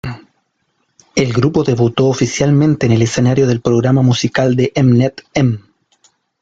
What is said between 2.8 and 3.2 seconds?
en el